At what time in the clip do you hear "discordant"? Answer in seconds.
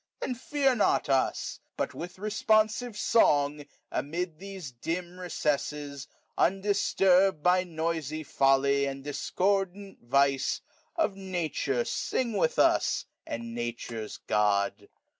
9.03-9.99